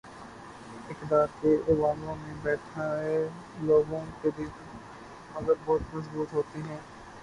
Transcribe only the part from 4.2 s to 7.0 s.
کے دل، مگر بہت مضبوط ہوتے ہیں۔